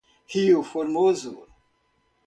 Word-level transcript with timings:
Rio 0.33 0.63
Formoso 0.63 1.45